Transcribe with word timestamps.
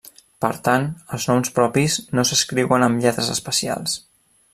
Per 0.43 0.49
tant 0.67 0.85
els 1.17 1.27
noms 1.31 1.53
propis 1.59 1.97
no 2.19 2.23
s'escriuen 2.29 2.87
amb 2.87 3.05
lletres 3.05 3.31
especials. 3.35 3.95